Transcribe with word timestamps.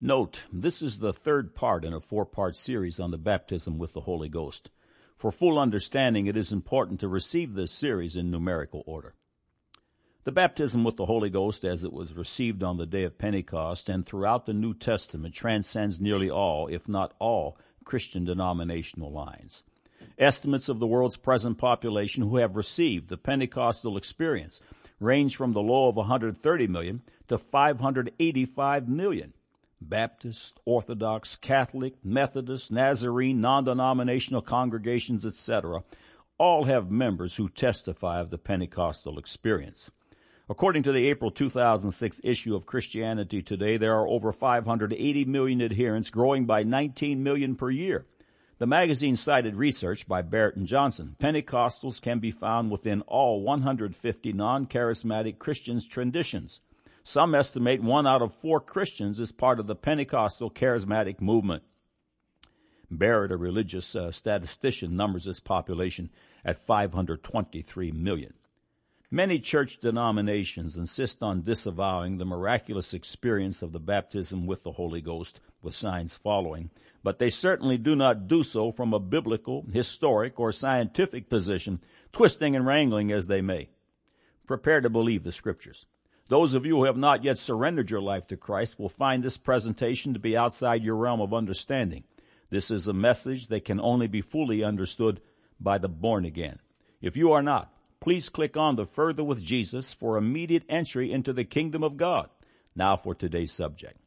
Note, 0.00 0.44
this 0.52 0.80
is 0.80 1.00
the 1.00 1.12
third 1.12 1.56
part 1.56 1.84
in 1.84 1.92
a 1.92 1.98
four 1.98 2.24
part 2.24 2.54
series 2.54 3.00
on 3.00 3.10
the 3.10 3.18
baptism 3.18 3.78
with 3.78 3.94
the 3.94 4.02
Holy 4.02 4.28
Ghost. 4.28 4.70
For 5.16 5.32
full 5.32 5.58
understanding, 5.58 6.28
it 6.28 6.36
is 6.36 6.52
important 6.52 7.00
to 7.00 7.08
receive 7.08 7.54
this 7.54 7.72
series 7.72 8.14
in 8.14 8.30
numerical 8.30 8.84
order. 8.86 9.14
The 10.22 10.30
baptism 10.30 10.84
with 10.84 10.96
the 10.96 11.06
Holy 11.06 11.30
Ghost, 11.30 11.64
as 11.64 11.82
it 11.82 11.92
was 11.92 12.14
received 12.14 12.62
on 12.62 12.76
the 12.76 12.86
day 12.86 13.02
of 13.02 13.18
Pentecost 13.18 13.88
and 13.88 14.06
throughout 14.06 14.46
the 14.46 14.52
New 14.52 14.72
Testament, 14.72 15.34
transcends 15.34 16.00
nearly 16.00 16.30
all, 16.30 16.68
if 16.68 16.88
not 16.88 17.14
all, 17.18 17.58
Christian 17.84 18.24
denominational 18.24 19.10
lines. 19.10 19.64
Estimates 20.16 20.68
of 20.68 20.78
the 20.78 20.86
world's 20.86 21.16
present 21.16 21.58
population 21.58 22.22
who 22.22 22.36
have 22.36 22.54
received 22.54 23.08
the 23.08 23.16
Pentecostal 23.16 23.96
experience 23.96 24.60
range 25.00 25.34
from 25.34 25.54
the 25.54 25.60
low 25.60 25.88
of 25.88 25.96
130 25.96 26.68
million 26.68 27.02
to 27.26 27.36
585 27.36 28.88
million. 28.88 29.32
Baptist, 29.80 30.58
Orthodox, 30.64 31.36
Catholic, 31.36 31.94
Methodist, 32.04 32.70
Nazarene, 32.70 33.40
non-denominational 33.40 34.42
congregations, 34.42 35.24
etc., 35.24 35.82
all 36.38 36.64
have 36.64 36.90
members 36.90 37.36
who 37.36 37.48
testify 37.48 38.20
of 38.20 38.30
the 38.30 38.38
Pentecostal 38.38 39.18
experience. 39.18 39.90
According 40.48 40.82
to 40.84 40.92
the 40.92 41.08
April 41.08 41.30
2006 41.30 42.20
issue 42.24 42.54
of 42.54 42.64
Christianity 42.64 43.42
Today, 43.42 43.76
there 43.76 43.94
are 43.94 44.08
over 44.08 44.32
580 44.32 45.24
million 45.26 45.60
adherents, 45.60 46.10
growing 46.10 46.46
by 46.46 46.62
19 46.62 47.22
million 47.22 47.54
per 47.54 47.70
year. 47.70 48.06
The 48.58 48.66
magazine 48.66 49.14
cited 49.14 49.56
research 49.56 50.08
by 50.08 50.22
Barrett 50.22 50.56
and 50.56 50.66
Johnson. 50.66 51.16
Pentecostals 51.20 52.00
can 52.00 52.18
be 52.18 52.30
found 52.30 52.70
within 52.70 53.02
all 53.02 53.42
150 53.42 54.32
non-charismatic 54.32 55.38
Christians 55.38 55.86
traditions. 55.86 56.60
Some 57.10 57.34
estimate 57.34 57.82
one 57.82 58.06
out 58.06 58.20
of 58.20 58.34
four 58.34 58.60
Christians 58.60 59.18
is 59.18 59.32
part 59.32 59.58
of 59.58 59.66
the 59.66 59.74
Pentecostal 59.74 60.50
charismatic 60.50 61.22
movement. 61.22 61.62
Barrett, 62.90 63.32
a 63.32 63.36
religious 63.38 63.96
uh, 63.96 64.10
statistician, 64.10 64.94
numbers 64.94 65.24
this 65.24 65.40
population 65.40 66.10
at 66.44 66.66
523 66.66 67.92
million. 67.92 68.34
Many 69.10 69.38
church 69.38 69.78
denominations 69.78 70.76
insist 70.76 71.22
on 71.22 71.44
disavowing 71.44 72.18
the 72.18 72.26
miraculous 72.26 72.92
experience 72.92 73.62
of 73.62 73.72
the 73.72 73.80
baptism 73.80 74.46
with 74.46 74.62
the 74.62 74.72
Holy 74.72 75.00
Ghost, 75.00 75.40
with 75.62 75.74
signs 75.74 76.14
following, 76.14 76.68
but 77.02 77.18
they 77.18 77.30
certainly 77.30 77.78
do 77.78 77.96
not 77.96 78.28
do 78.28 78.42
so 78.42 78.70
from 78.70 78.92
a 78.92 79.00
biblical, 79.00 79.64
historic, 79.72 80.38
or 80.38 80.52
scientific 80.52 81.30
position, 81.30 81.80
twisting 82.12 82.54
and 82.54 82.66
wrangling 82.66 83.10
as 83.10 83.28
they 83.28 83.40
may. 83.40 83.70
Prepare 84.46 84.82
to 84.82 84.90
believe 84.90 85.24
the 85.24 85.32
scriptures. 85.32 85.86
Those 86.28 86.54
of 86.54 86.66
you 86.66 86.76
who 86.76 86.84
have 86.84 86.96
not 86.96 87.24
yet 87.24 87.38
surrendered 87.38 87.90
your 87.90 88.02
life 88.02 88.26
to 88.28 88.36
Christ 88.36 88.78
will 88.78 88.90
find 88.90 89.22
this 89.22 89.38
presentation 89.38 90.12
to 90.12 90.20
be 90.20 90.36
outside 90.36 90.84
your 90.84 90.96
realm 90.96 91.20
of 91.20 91.32
understanding. 91.32 92.04
This 92.50 92.70
is 92.70 92.86
a 92.86 92.92
message 92.92 93.48
that 93.48 93.64
can 93.64 93.80
only 93.80 94.06
be 94.06 94.20
fully 94.20 94.62
understood 94.62 95.20
by 95.58 95.78
the 95.78 95.88
born 95.88 96.24
again. 96.24 96.58
If 97.00 97.16
you 97.16 97.32
are 97.32 97.42
not, 97.42 97.72
please 98.00 98.28
click 98.28 98.56
on 98.56 98.76
the 98.76 98.84
Further 98.84 99.24
with 99.24 99.42
Jesus 99.42 99.92
for 99.92 100.16
immediate 100.16 100.64
entry 100.68 101.10
into 101.12 101.32
the 101.32 101.44
kingdom 101.44 101.82
of 101.82 101.96
God. 101.96 102.28
Now 102.76 102.96
for 102.96 103.14
today's 103.14 103.52
subject. 103.52 103.98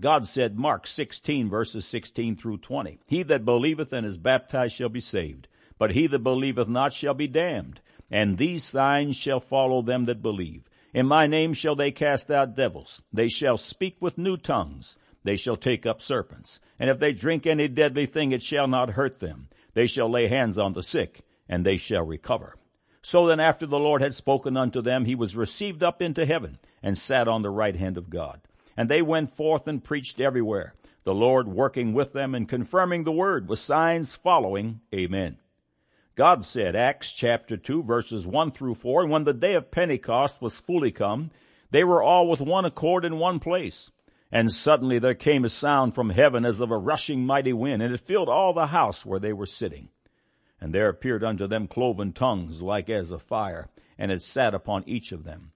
God 0.00 0.26
said, 0.26 0.58
Mark 0.58 0.86
16 0.86 1.48
verses 1.48 1.84
16 1.84 2.36
through 2.36 2.58
20, 2.58 3.00
He 3.06 3.22
that 3.22 3.44
believeth 3.44 3.92
and 3.92 4.06
is 4.06 4.18
baptized 4.18 4.74
shall 4.74 4.88
be 4.88 5.00
saved, 5.00 5.46
but 5.78 5.92
he 5.92 6.06
that 6.06 6.20
believeth 6.20 6.68
not 6.68 6.92
shall 6.92 7.14
be 7.14 7.28
damned. 7.28 7.80
And 8.10 8.38
these 8.38 8.62
signs 8.64 9.16
shall 9.16 9.40
follow 9.40 9.82
them 9.82 10.04
that 10.06 10.22
believe. 10.22 10.68
In 10.94 11.08
my 11.08 11.26
name 11.26 11.54
shall 11.54 11.74
they 11.74 11.90
cast 11.90 12.30
out 12.30 12.54
devils. 12.54 13.02
They 13.12 13.26
shall 13.26 13.58
speak 13.58 13.96
with 14.00 14.16
new 14.16 14.36
tongues. 14.36 14.96
They 15.24 15.36
shall 15.36 15.56
take 15.56 15.84
up 15.84 16.00
serpents. 16.00 16.60
And 16.78 16.88
if 16.88 17.00
they 17.00 17.12
drink 17.12 17.46
any 17.46 17.66
deadly 17.66 18.06
thing, 18.06 18.30
it 18.30 18.44
shall 18.44 18.68
not 18.68 18.90
hurt 18.90 19.18
them. 19.18 19.48
They 19.74 19.88
shall 19.88 20.08
lay 20.08 20.28
hands 20.28 20.56
on 20.56 20.72
the 20.72 20.84
sick, 20.84 21.22
and 21.48 21.66
they 21.66 21.76
shall 21.76 22.04
recover. 22.04 22.54
So 23.02 23.26
then 23.26 23.40
after 23.40 23.66
the 23.66 23.78
Lord 23.78 24.02
had 24.02 24.14
spoken 24.14 24.56
unto 24.56 24.80
them, 24.80 25.04
he 25.04 25.16
was 25.16 25.34
received 25.34 25.82
up 25.82 26.00
into 26.00 26.24
heaven, 26.24 26.60
and 26.80 26.96
sat 26.96 27.26
on 27.26 27.42
the 27.42 27.50
right 27.50 27.74
hand 27.74 27.98
of 27.98 28.08
God. 28.08 28.40
And 28.76 28.88
they 28.88 29.02
went 29.02 29.34
forth 29.34 29.66
and 29.66 29.82
preached 29.82 30.20
everywhere, 30.20 30.74
the 31.02 31.14
Lord 31.14 31.48
working 31.48 31.92
with 31.92 32.12
them 32.12 32.36
and 32.36 32.48
confirming 32.48 33.02
the 33.02 33.12
word 33.12 33.48
with 33.48 33.58
signs 33.58 34.14
following. 34.14 34.80
Amen. 34.94 35.38
God 36.16 36.44
said, 36.44 36.76
Acts 36.76 37.12
chapter 37.12 37.56
2 37.56 37.82
verses 37.82 38.24
1 38.24 38.52
through 38.52 38.76
4, 38.76 39.02
and 39.02 39.10
when 39.10 39.24
the 39.24 39.34
day 39.34 39.54
of 39.54 39.72
Pentecost 39.72 40.40
was 40.40 40.60
fully 40.60 40.92
come, 40.92 41.32
they 41.72 41.82
were 41.82 42.02
all 42.02 42.28
with 42.28 42.40
one 42.40 42.64
accord 42.64 43.04
in 43.04 43.18
one 43.18 43.40
place. 43.40 43.90
And 44.30 44.52
suddenly 44.52 45.00
there 45.00 45.14
came 45.14 45.44
a 45.44 45.48
sound 45.48 45.94
from 45.94 46.10
heaven 46.10 46.44
as 46.44 46.60
of 46.60 46.70
a 46.70 46.78
rushing 46.78 47.26
mighty 47.26 47.52
wind, 47.52 47.82
and 47.82 47.92
it 47.92 48.00
filled 48.00 48.28
all 48.28 48.52
the 48.52 48.68
house 48.68 49.04
where 49.04 49.18
they 49.18 49.32
were 49.32 49.46
sitting. 49.46 49.88
And 50.60 50.72
there 50.72 50.88
appeared 50.88 51.24
unto 51.24 51.48
them 51.48 51.66
cloven 51.66 52.12
tongues 52.12 52.62
like 52.62 52.88
as 52.88 53.10
of 53.10 53.22
fire, 53.22 53.68
and 53.98 54.12
it 54.12 54.22
sat 54.22 54.54
upon 54.54 54.88
each 54.88 55.10
of 55.10 55.24
them. 55.24 55.50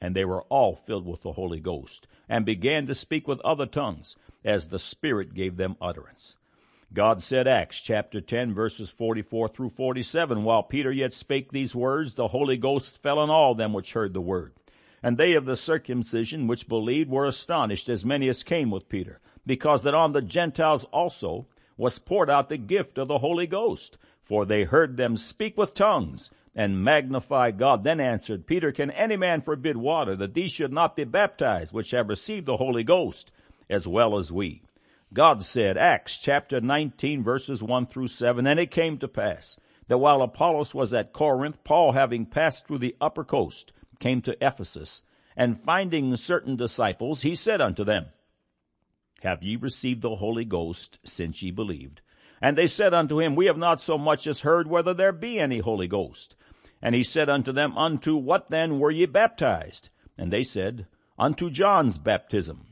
And 0.00 0.16
they 0.16 0.24
were 0.24 0.42
all 0.44 0.74
filled 0.74 1.06
with 1.06 1.22
the 1.22 1.32
Holy 1.32 1.60
Ghost, 1.60 2.08
and 2.26 2.46
began 2.46 2.86
to 2.86 2.94
speak 2.94 3.28
with 3.28 3.40
other 3.40 3.66
tongues, 3.66 4.16
as 4.44 4.68
the 4.68 4.78
Spirit 4.78 5.34
gave 5.34 5.56
them 5.56 5.76
utterance. 5.80 6.36
God 6.94 7.20
said, 7.20 7.48
Acts 7.48 7.80
chapter 7.80 8.20
10 8.20 8.54
verses 8.54 8.88
44 8.88 9.48
through 9.48 9.70
47, 9.70 10.44
while 10.44 10.62
Peter 10.62 10.92
yet 10.92 11.12
spake 11.12 11.50
these 11.50 11.74
words, 11.74 12.14
the 12.14 12.28
Holy 12.28 12.56
Ghost 12.56 13.02
fell 13.02 13.18
on 13.18 13.30
all 13.30 13.56
them 13.56 13.72
which 13.72 13.94
heard 13.94 14.14
the 14.14 14.20
word. 14.20 14.52
And 15.02 15.18
they 15.18 15.34
of 15.34 15.44
the 15.44 15.56
circumcision 15.56 16.46
which 16.46 16.68
believed 16.68 17.10
were 17.10 17.26
astonished, 17.26 17.88
as 17.88 18.04
many 18.04 18.28
as 18.28 18.44
came 18.44 18.70
with 18.70 18.88
Peter, 18.88 19.18
because 19.44 19.82
that 19.82 19.92
on 19.92 20.12
the 20.12 20.22
Gentiles 20.22 20.84
also 20.84 21.46
was 21.76 21.98
poured 21.98 22.30
out 22.30 22.48
the 22.48 22.56
gift 22.56 22.96
of 22.96 23.08
the 23.08 23.18
Holy 23.18 23.48
Ghost. 23.48 23.98
For 24.22 24.46
they 24.46 24.62
heard 24.62 24.96
them 24.96 25.16
speak 25.16 25.58
with 25.58 25.74
tongues 25.74 26.30
and 26.54 26.84
magnify 26.84 27.50
God. 27.50 27.82
Then 27.82 27.98
answered 27.98 28.46
Peter, 28.46 28.70
Can 28.70 28.92
any 28.92 29.16
man 29.16 29.42
forbid 29.42 29.76
water 29.76 30.14
that 30.14 30.34
these 30.34 30.52
should 30.52 30.72
not 30.72 30.94
be 30.94 31.02
baptized, 31.02 31.74
which 31.74 31.90
have 31.90 32.08
received 32.08 32.46
the 32.46 32.58
Holy 32.58 32.84
Ghost, 32.84 33.32
as 33.68 33.88
well 33.88 34.16
as 34.16 34.30
we? 34.30 34.62
God 35.14 35.44
said, 35.44 35.78
Acts 35.78 36.18
chapter 36.18 36.60
19 36.60 37.22
verses 37.22 37.62
1 37.62 37.86
through 37.86 38.08
7, 38.08 38.48
And 38.48 38.58
it 38.58 38.72
came 38.72 38.98
to 38.98 39.06
pass 39.06 39.56
that 39.86 39.98
while 39.98 40.22
Apollos 40.22 40.74
was 40.74 40.92
at 40.92 41.12
Corinth, 41.12 41.62
Paul 41.62 41.92
having 41.92 42.26
passed 42.26 42.66
through 42.66 42.78
the 42.78 42.96
upper 43.00 43.22
coast, 43.22 43.72
came 44.00 44.20
to 44.22 44.36
Ephesus, 44.44 45.04
and 45.36 45.62
finding 45.62 46.16
certain 46.16 46.56
disciples, 46.56 47.22
he 47.22 47.36
said 47.36 47.60
unto 47.60 47.84
them, 47.84 48.06
Have 49.22 49.42
ye 49.42 49.54
received 49.54 50.02
the 50.02 50.16
Holy 50.16 50.44
Ghost 50.44 50.98
since 51.04 51.42
ye 51.42 51.52
believed? 51.52 52.00
And 52.42 52.58
they 52.58 52.66
said 52.66 52.92
unto 52.92 53.20
him, 53.20 53.36
We 53.36 53.46
have 53.46 53.56
not 53.56 53.80
so 53.80 53.96
much 53.96 54.26
as 54.26 54.40
heard 54.40 54.66
whether 54.66 54.92
there 54.92 55.12
be 55.12 55.38
any 55.38 55.60
Holy 55.60 55.86
Ghost. 55.86 56.34
And 56.82 56.92
he 56.94 57.04
said 57.04 57.28
unto 57.28 57.52
them, 57.52 57.78
Unto 57.78 58.16
what 58.16 58.50
then 58.50 58.80
were 58.80 58.90
ye 58.90 59.06
baptized? 59.06 59.90
And 60.18 60.32
they 60.32 60.42
said, 60.42 60.86
Unto 61.16 61.50
John's 61.50 61.98
baptism. 61.98 62.66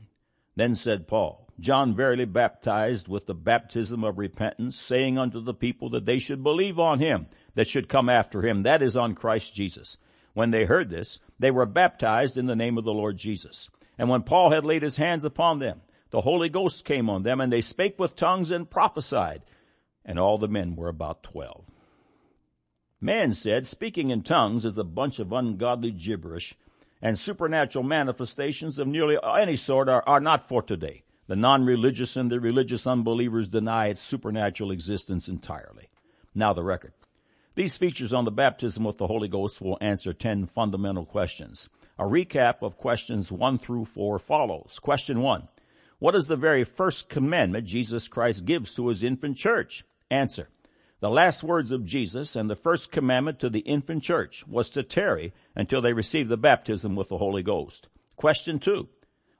Then 0.55 0.75
said 0.75 1.07
Paul, 1.07 1.42
John 1.59 1.95
verily 1.95 2.25
baptized 2.25 3.07
with 3.07 3.27
the 3.27 3.35
baptism 3.35 4.03
of 4.03 4.17
repentance, 4.17 4.79
saying 4.79 5.17
unto 5.17 5.39
the 5.39 5.53
people 5.53 5.89
that 5.91 6.05
they 6.05 6.19
should 6.19 6.43
believe 6.43 6.79
on 6.79 6.99
him 6.99 7.27
that 7.55 7.67
should 7.67 7.87
come 7.87 8.09
after 8.09 8.41
him, 8.41 8.63
that 8.63 8.81
is 8.81 8.97
on 8.97 9.15
Christ 9.15 9.53
Jesus. 9.53 9.97
When 10.33 10.49
they 10.49 10.65
heard 10.65 10.89
this, 10.89 11.19
they 11.37 11.51
were 11.51 11.67
baptized 11.67 12.37
in 12.37 12.47
the 12.47 12.55
name 12.55 12.77
of 12.77 12.83
the 12.83 12.91
Lord 12.91 13.17
Jesus. 13.17 13.69
And 13.99 14.09
when 14.09 14.23
Paul 14.23 14.51
had 14.51 14.65
laid 14.65 14.81
his 14.81 14.97
hands 14.97 15.23
upon 15.23 15.59
them, 15.59 15.81
the 16.09 16.21
Holy 16.21 16.49
Ghost 16.49 16.85
came 16.85 17.09
on 17.09 17.21
them, 17.21 17.39
and 17.39 17.53
they 17.53 17.61
spake 17.61 17.99
with 17.99 18.15
tongues 18.15 18.49
and 18.49 18.69
prophesied. 18.69 19.43
And 20.03 20.17
all 20.17 20.39
the 20.39 20.47
men 20.47 20.75
were 20.75 20.89
about 20.89 21.21
twelve. 21.21 21.65
Man 22.99 23.33
said, 23.33 23.67
speaking 23.67 24.09
in 24.09 24.23
tongues 24.23 24.65
is 24.65 24.77
a 24.77 24.83
bunch 24.83 25.19
of 25.19 25.31
ungodly 25.31 25.91
gibberish, 25.91 26.55
and 27.01 27.17
supernatural 27.17 27.83
manifestations 27.83 28.79
of 28.79 28.87
nearly 28.87 29.17
any 29.37 29.55
sort 29.55 29.89
are, 29.89 30.03
are 30.07 30.19
not 30.19 30.47
for 30.47 30.61
today. 30.61 31.02
The 31.27 31.35
non-religious 31.35 32.15
and 32.17 32.31
the 32.31 32.39
religious 32.39 32.85
unbelievers 32.85 33.47
deny 33.47 33.87
its 33.87 34.01
supernatural 34.01 34.71
existence 34.71 35.27
entirely. 35.29 35.89
Now 36.35 36.53
the 36.53 36.63
record. 36.63 36.93
These 37.55 37.77
features 37.77 38.13
on 38.13 38.25
the 38.25 38.31
baptism 38.31 38.83
with 38.83 38.97
the 38.97 39.07
Holy 39.07 39.27
Ghost 39.27 39.61
will 39.61 39.77
answer 39.79 40.11
10 40.11 40.47
fundamental 40.47 41.05
questions. 41.05 41.69
A 41.99 42.03
recap 42.03 42.55
of 42.61 42.77
questions 42.77 43.31
1 43.31 43.59
through 43.59 43.85
4 43.85 44.17
follows. 44.19 44.79
Question 44.81 45.21
1. 45.21 45.47
What 45.99 46.15
is 46.15 46.27
the 46.27 46.35
very 46.35 46.63
first 46.63 47.07
commandment 47.07 47.67
Jesus 47.67 48.07
Christ 48.07 48.45
gives 48.45 48.75
to 48.75 48.87
his 48.87 49.03
infant 49.03 49.37
church? 49.37 49.85
Answer. 50.09 50.49
The 50.99 51.09
last 51.09 51.43
words 51.43 51.71
of 51.71 51.85
Jesus 51.85 52.35
and 52.35 52.49
the 52.49 52.55
first 52.55 52.91
commandment 52.91 53.39
to 53.39 53.49
the 53.49 53.59
infant 53.59 54.03
church 54.03 54.47
was 54.47 54.69
to 54.71 54.83
tarry 54.83 55.33
until 55.55 55.81
they 55.81 55.93
receive 55.93 56.29
the 56.29 56.37
baptism 56.37 56.95
with 56.95 57.09
the 57.09 57.17
Holy 57.19 57.43
Ghost. 57.43 57.87
Question 58.15 58.57
2. 58.57 58.89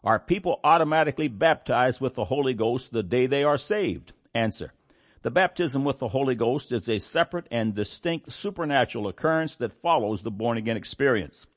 Are 0.04 0.20
people 0.20 0.60
automatically 0.66 1.30
baptized 1.30 2.02
with 2.02 2.16
the 2.16 2.26
Holy 2.26 2.54
Ghost 2.54 2.92
the 2.92 3.04
day 3.04 3.26
they 3.26 3.44
are 3.44 3.58
saved? 3.58 4.12
Answer. 4.34 4.74
The 5.22 5.32
baptism 5.32 5.86
with 5.86 6.00
the 6.00 6.10
Holy 6.10 6.36
Ghost 6.36 6.74
is 6.74 6.90
a 6.90 7.00
separate 7.00 7.48
and 7.50 7.74
distinct 7.74 8.30
supernatural 8.30 9.08
occurrence 9.08 9.56
that 9.56 9.82
follows 9.82 10.24
the 10.24 10.32
born 10.32 10.58
again 10.58 10.76
experience. 10.76 11.48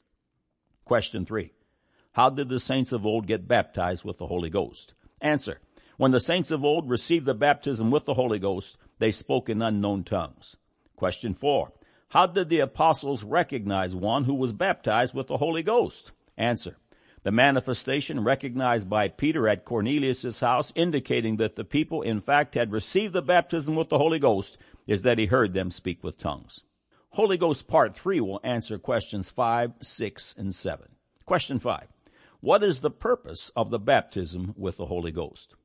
Question 0.84 1.26
three. 1.26 1.52
How 2.12 2.30
did 2.30 2.48
the 2.48 2.60
saints 2.60 2.92
of 2.92 3.04
old 3.04 3.26
get 3.26 3.48
baptized 3.48 4.04
with 4.04 4.18
the 4.18 4.28
Holy 4.28 4.48
Ghost? 4.48 4.94
Answer. 5.20 5.60
When 5.96 6.12
the 6.12 6.20
saints 6.20 6.52
of 6.52 6.64
old 6.64 6.88
received 6.88 7.26
the 7.26 7.34
baptism 7.34 7.90
with 7.90 8.04
the 8.04 8.14
Holy 8.14 8.38
Ghost, 8.38 8.78
they 9.00 9.10
spoke 9.10 9.48
in 9.48 9.60
unknown 9.60 10.04
tongues. 10.04 10.56
Question 10.94 11.34
4. 11.34 11.72
How 12.10 12.26
did 12.26 12.48
the 12.48 12.60
apostles 12.60 13.24
recognize 13.24 13.96
one 13.96 14.24
who 14.24 14.34
was 14.34 14.52
baptized 14.52 15.14
with 15.14 15.26
the 15.26 15.38
Holy 15.38 15.64
Ghost? 15.64 16.12
Answer. 16.38 16.76
The 17.26 17.32
manifestation 17.32 18.22
recognized 18.22 18.88
by 18.88 19.08
Peter 19.08 19.48
at 19.48 19.64
Cornelius' 19.64 20.38
house, 20.38 20.72
indicating 20.76 21.38
that 21.38 21.56
the 21.56 21.64
people 21.64 22.00
in 22.00 22.20
fact 22.20 22.54
had 22.54 22.70
received 22.70 23.14
the 23.14 23.20
baptism 23.20 23.74
with 23.74 23.88
the 23.88 23.98
Holy 23.98 24.20
Ghost, 24.20 24.58
is 24.86 25.02
that 25.02 25.18
he 25.18 25.26
heard 25.26 25.52
them 25.52 25.72
speak 25.72 26.04
with 26.04 26.18
tongues. 26.18 26.62
Holy 27.10 27.36
Ghost 27.36 27.66
Part 27.66 27.96
3 27.96 28.20
will 28.20 28.38
answer 28.44 28.78
questions 28.78 29.28
5, 29.28 29.72
6, 29.80 30.34
and 30.38 30.54
7. 30.54 30.86
Question 31.24 31.58
5. 31.58 31.88
What 32.38 32.62
is 32.62 32.78
the 32.78 32.92
purpose 32.92 33.50
of 33.56 33.70
the 33.70 33.80
baptism 33.80 34.54
with 34.56 34.76
the 34.76 34.86
Holy 34.86 35.10
Ghost? 35.10 35.56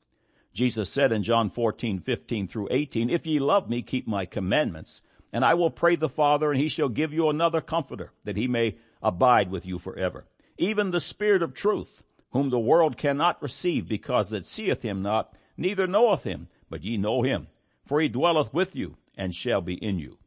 Jesus 0.56 0.90
said 0.90 1.12
in 1.12 1.22
John 1.22 1.52
14, 1.52 2.00
15 2.00 2.48
through 2.48 2.70
18, 2.72 3.12
If 3.12 3.28
ye 3.28 3.38
love 3.38 3.70
me, 3.70 3.84
keep 3.84 4.08
my 4.08 4.26
commandments, 4.26 5.04
and 5.32 5.46
I 5.46 5.54
will 5.54 5.70
pray 5.70 5.96
the 5.96 6.10
Father, 6.10 6.52
and 6.52 6.60
he 6.60 6.70
shall 6.70 6.90
give 6.90 7.14
you 7.14 7.30
another 7.30 7.62
comforter, 7.62 8.14
that 8.24 8.36
he 8.36 8.48
may 8.48 8.78
abide 9.04 9.52
with 9.52 9.64
you 9.64 9.78
forever 9.78 10.26
even 10.62 10.92
the 10.92 11.00
Spirit 11.00 11.42
of 11.42 11.54
truth, 11.54 12.04
whom 12.32 12.52
the 12.52 12.60
world 12.60 12.96
cannot 12.96 13.42
receive, 13.42 13.88
because 13.88 14.32
it 14.32 14.46
seeth 14.46 14.84
him 14.84 15.02
not, 15.02 15.34
neither 15.58 15.88
knoweth 15.88 16.24
him, 16.24 16.48
but 16.70 16.84
ye 16.84 16.98
know 16.98 17.24
him. 17.24 17.48
For 17.86 18.00
he 18.00 18.08
dwelleth 18.08 18.54
with 18.54 18.76
you, 18.76 18.98
and 19.18 19.34
shall 19.34 19.62
be 19.62 19.74
in 19.74 19.98
you. 19.98 20.20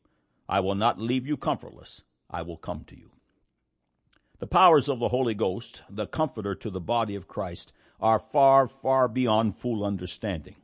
I 0.48 0.60
will 0.60 0.74
not 0.74 1.00
leave 1.00 1.26
you 1.26 1.36
comfortless, 1.36 2.02
I 2.28 2.42
will 2.42 2.56
come 2.56 2.84
to 2.88 2.98
you. 2.98 3.12
The 4.40 4.48
powers 4.48 4.88
of 4.88 4.98
the 4.98 5.08
Holy 5.08 5.34
Ghost, 5.34 5.82
the 5.88 6.06
Comforter 6.06 6.56
to 6.56 6.68
the 6.68 6.80
body 6.80 7.14
of 7.14 7.28
Christ, 7.28 7.72
are 8.00 8.18
far, 8.18 8.66
far 8.66 9.06
beyond 9.06 9.56
full 9.56 9.84
understanding. 9.84 10.56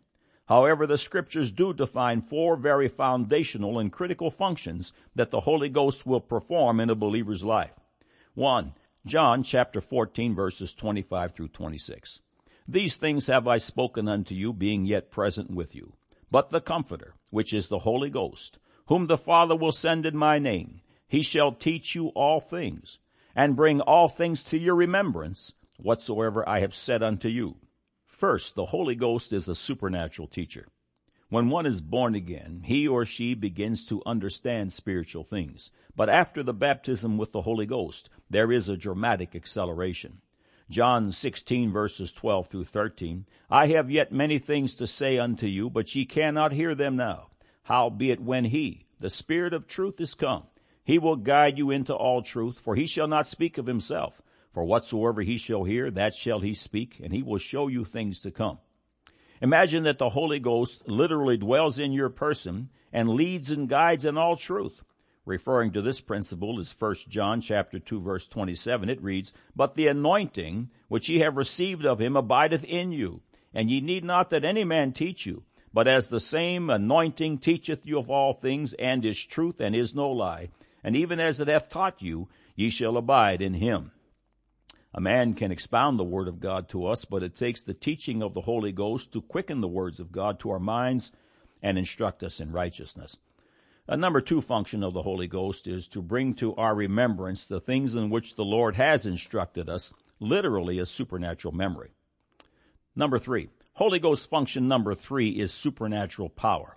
However, 0.49 0.85
the 0.85 0.99
Scriptures 0.99 1.53
do 1.53 1.73
define 1.73 2.23
four 2.23 2.57
very 2.57 2.89
foundational 2.89 3.79
and 3.79 3.93
critical 3.93 4.33
functions 4.33 4.93
that 5.15 5.31
the 5.31 5.43
Holy 5.43 5.69
Ghost 5.69 6.05
will 6.05 6.21
perform 6.21 6.81
in 6.81 6.91
a 6.91 6.97
believer's 6.97 7.45
life. 7.45 7.79
One, 8.35 8.73
John 9.07 9.43
chapter 9.43 9.81
14 9.81 10.35
verses 10.35 10.75
25 10.75 11.35
through 11.35 11.49
26. 11.49 12.21
These 12.69 12.97
things 12.97 13.29
have 13.29 13.49
I 13.49 13.57
spoken 13.57 14.09
unto 14.09 14.35
you, 14.35 14.53
being 14.53 14.85
yet 14.85 15.11
present 15.11 15.51
with 15.51 15.75
you. 15.75 15.95
But 16.31 16.51
the 16.51 16.61
Comforter, 16.61 17.15
which 17.31 17.55
is 17.55 17.69
the 17.69 17.81
Holy 17.81 18.11
Ghost, 18.11 18.59
whom 18.87 19.07
the 19.07 19.17
Father 19.17 19.57
will 19.57 19.73
send 19.73 20.05
in 20.05 20.17
my 20.17 20.39
name, 20.39 20.83
he 21.09 21.23
shall 21.23 21.53
teach 21.53 21.95
you 21.95 22.09
all 22.09 22.41
things, 22.41 22.99
and 23.35 23.57
bring 23.57 23.81
all 23.81 24.09
things 24.09 24.45
to 24.45 24.59
your 24.59 24.75
remembrance, 24.75 25.55
whatsoever 25.79 26.47
I 26.47 26.61
have 26.61 26.75
said 26.75 27.03
unto 27.03 27.29
you. 27.29 27.57
First, 28.05 28.55
the 28.55 28.67
Holy 28.67 28.95
Ghost 28.95 29.33
is 29.33 29.49
a 29.49 29.55
supernatural 29.55 30.29
teacher. 30.29 30.69
When 31.31 31.49
one 31.49 31.65
is 31.65 31.81
born 31.81 32.17
again, 32.17 32.63
he 32.65 32.89
or 32.89 33.05
she 33.05 33.35
begins 33.35 33.87
to 33.87 34.03
understand 34.05 34.73
spiritual 34.73 35.23
things. 35.23 35.71
But 35.95 36.11
after 36.11 36.43
the 36.43 36.53
baptism 36.53 37.19
with 37.19 37.31
the 37.31 37.43
Holy 37.43 37.67
Ghost, 37.67 38.11
there 38.29 38.51
is 38.51 38.69
a 38.69 38.77
dramatic 38.77 39.37
acceleration. 39.37 40.23
John 40.69 41.13
16 41.13 41.71
verses 41.71 42.13
12 42.13 42.49
through 42.49 42.65
13. 42.65 43.27
I 43.49 43.69
have 43.69 43.93
yet 43.93 44.11
many 44.11 44.41
things 44.41 44.75
to 44.75 44.89
say 44.89 45.19
unto 45.19 45.47
you, 45.47 45.71
but 45.71 45.95
ye 45.95 46.05
cannot 46.05 46.51
hear 46.51 46.75
them 46.75 46.97
now. 46.97 47.29
Howbeit 47.63 48.19
when 48.21 48.47
he, 48.47 48.87
the 48.99 49.09
Spirit 49.09 49.55
of 49.55 49.69
truth 49.69 50.01
is 50.01 50.15
come, 50.15 50.49
he 50.83 50.99
will 50.99 51.15
guide 51.15 51.59
you 51.59 51.71
into 51.71 51.95
all 51.95 52.23
truth, 52.23 52.59
for 52.59 52.75
he 52.75 52.87
shall 52.87 53.07
not 53.07 53.29
speak 53.29 53.57
of 53.57 53.67
himself. 53.67 54.21
For 54.53 54.65
whatsoever 54.65 55.23
he 55.23 55.39
shall 55.39 55.63
hear, 55.63 55.93
that 55.93 56.13
shall 56.13 56.41
he 56.41 56.55
speak, 56.55 56.99
and 57.01 57.13
he 57.13 57.23
will 57.23 57.39
show 57.39 57.69
you 57.69 57.85
things 57.85 58.19
to 58.23 58.33
come. 58.33 58.59
Imagine 59.41 59.85
that 59.85 59.99
the 59.99 60.11
Holy 60.11 60.39
Ghost 60.39 60.87
literally 60.87 61.37
dwells 61.37 61.79
in 61.79 61.93
your 61.93 62.11
person 62.11 62.69
and 62.93 63.09
leads 63.09 63.51
and 63.51 63.69
guides 63.69 64.05
in 64.05 64.19
all 64.19 64.37
truth. 64.37 64.83
Referring 65.25 65.73
to 65.73 65.83
this 65.83 66.01
principle 66.01 66.59
is 66.59 66.75
1 66.79 66.95
John 67.09 67.41
chapter 67.41 67.79
2 67.79 68.01
verse 68.01 68.29
27. 68.29 68.89
It 68.89 69.03
reads, 69.03 69.33
But 69.55 69.75
the 69.75 69.87
anointing 69.87 70.71
which 70.89 71.09
ye 71.09 71.21
have 71.21 71.37
received 71.37 71.87
of 71.87 72.01
him 72.01 72.17
abideth 72.17 72.65
in 72.65 72.93
you, 72.93 73.23
and 73.55 73.71
ye 73.71 73.81
need 73.81 74.05
not 74.05 74.31
that 74.31 74.45
any 74.45 74.65
man 74.65 74.93
teach 74.93 75.27
you. 75.27 75.45
But 75.73 75.87
as 75.87 76.09
the 76.09 76.21
same 76.21 76.69
anointing 76.69 77.39
teacheth 77.39 77.87
you 77.87 77.99
of 77.99 78.11
all 78.11 78.35
things, 78.35 78.75
and 78.75 79.05
is 79.05 79.25
truth, 79.25 79.61
and 79.61 79.75
is 79.75 79.95
no 79.95 80.11
lie, 80.11 80.49
and 80.83 80.97
even 80.97 81.21
as 81.21 81.39
it 81.39 81.49
hath 81.49 81.71
taught 81.71 82.03
you, 82.03 82.29
ye 82.57 82.71
shall 82.71 82.97
abide 82.97 83.41
in 83.41 83.55
him. 83.55 83.93
A 84.93 85.01
man 85.01 85.35
can 85.35 85.53
expound 85.53 85.99
the 85.99 86.05
Word 86.05 86.27
of 86.27 86.41
God 86.41 86.69
to 86.71 86.87
us, 86.87 87.05
but 87.05 87.23
it 87.23 87.37
takes 87.37 87.63
the 87.63 87.75
teaching 87.75 88.23
of 88.23 88.35
the 88.35 88.41
Holy 88.41 88.73
Ghost 88.73 89.13
to 89.13 89.23
quicken 89.23 89.61
the 89.61 89.69
words 89.69 90.01
of 90.01 90.11
God 90.11 90.41
to 90.41 90.51
our 90.51 90.59
minds 90.59 91.13
and 91.63 91.79
instruct 91.79 92.23
us 92.25 92.41
in 92.41 92.51
righteousness. 92.51 93.17
A 93.87 93.97
number 93.97 94.21
two 94.21 94.41
function 94.41 94.83
of 94.83 94.93
the 94.93 95.03
Holy 95.03 95.29
Ghost 95.29 95.67
is 95.69 95.87
to 95.89 96.03
bring 96.03 96.35
to 96.35 96.55
our 96.57 96.75
remembrance 96.75 97.47
the 97.47 97.61
things 97.61 97.95
in 97.95 98.11
which 98.11 98.35
the 98.35 98.45
Lord 98.45 98.77
has 98.77 99.07
instructed 99.07 99.69
us, 99.69 99.95
literally 100.19 100.79
a 100.79 100.87
supernatural 100.87 101.55
memory. 101.55 101.91
Number 102.97 103.19
three, 103.19 103.49
Holy 103.75 104.01
Ghost 104.01 104.29
function 104.29 104.67
number 104.67 104.97
three 104.97 105.31
is 105.31 105.53
supernatural 105.53 106.29
power. 106.29 106.77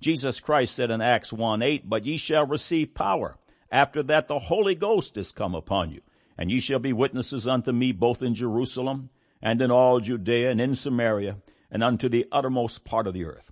Jesus 0.00 0.40
Christ 0.40 0.74
said 0.74 0.90
in 0.90 1.00
Acts 1.00 1.32
1 1.32 1.62
8, 1.62 1.88
But 1.88 2.06
ye 2.06 2.16
shall 2.16 2.44
receive 2.44 2.92
power. 2.92 3.38
After 3.70 4.02
that, 4.02 4.26
the 4.26 4.40
Holy 4.40 4.74
Ghost 4.74 5.16
is 5.16 5.30
come 5.30 5.54
upon 5.54 5.92
you 5.92 6.00
and 6.36 6.50
ye 6.50 6.60
shall 6.60 6.78
be 6.78 6.92
witnesses 6.92 7.46
unto 7.46 7.72
me 7.72 7.92
both 7.92 8.22
in 8.22 8.34
Jerusalem 8.34 9.10
and 9.40 9.60
in 9.60 9.70
all 9.70 10.00
Judea 10.00 10.50
and 10.50 10.60
in 10.60 10.74
Samaria 10.74 11.38
and 11.70 11.82
unto 11.82 12.08
the 12.08 12.26
uttermost 12.30 12.84
part 12.84 13.06
of 13.06 13.14
the 13.14 13.24
earth. 13.24 13.50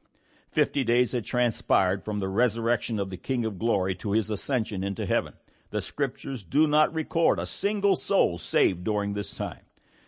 Fifty 0.50 0.82
days 0.82 1.12
had 1.12 1.24
transpired 1.24 2.04
from 2.04 2.20
the 2.20 2.28
resurrection 2.28 2.98
of 2.98 3.10
the 3.10 3.16
King 3.16 3.44
of 3.44 3.58
glory 3.58 3.94
to 3.96 4.12
his 4.12 4.30
ascension 4.30 4.82
into 4.82 5.06
heaven. 5.06 5.34
The 5.70 5.80
scriptures 5.80 6.42
do 6.42 6.66
not 6.66 6.92
record 6.92 7.38
a 7.38 7.46
single 7.46 7.94
soul 7.94 8.38
saved 8.38 8.82
during 8.82 9.12
this 9.12 9.36
time. 9.36 9.60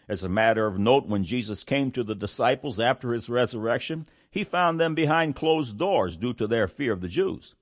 As 0.08 0.24
a 0.24 0.28
matter 0.28 0.66
of 0.66 0.78
note, 0.78 1.06
when 1.06 1.22
Jesus 1.22 1.62
came 1.62 1.92
to 1.92 2.02
the 2.02 2.16
disciples 2.16 2.80
after 2.80 3.12
his 3.12 3.28
resurrection, 3.28 4.06
he 4.30 4.42
found 4.42 4.80
them 4.80 4.94
behind 4.94 5.36
closed 5.36 5.78
doors 5.78 6.16
due 6.16 6.34
to 6.34 6.48
their 6.48 6.66
fear 6.66 6.92
of 6.92 7.00
the 7.00 7.08
Jews. 7.08 7.54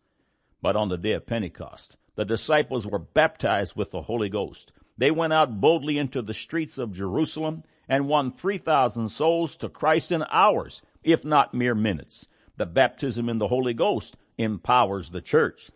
But 0.62 0.74
on 0.74 0.88
the 0.88 0.96
day 0.96 1.12
of 1.12 1.26
Pentecost, 1.26 1.96
the 2.16 2.24
disciples 2.24 2.86
were 2.86 2.98
baptized 2.98 3.76
with 3.76 3.90
the 3.90 4.02
Holy 4.02 4.28
Ghost. 4.28 4.72
They 5.00 5.10
went 5.10 5.32
out 5.32 5.62
boldly 5.62 5.96
into 5.96 6.20
the 6.20 6.34
streets 6.34 6.76
of 6.76 6.92
Jerusalem 6.92 7.64
and 7.88 8.06
won 8.06 8.32
3,000 8.32 9.08
souls 9.08 9.56
to 9.56 9.70
Christ 9.70 10.12
in 10.12 10.22
hours, 10.30 10.82
if 11.02 11.24
not 11.24 11.54
mere 11.54 11.74
minutes. 11.74 12.26
The 12.58 12.66
baptism 12.66 13.30
in 13.30 13.38
the 13.38 13.48
Holy 13.48 13.72
Ghost 13.72 14.18
empowers 14.36 15.08
the 15.08 15.22
church. 15.22 15.70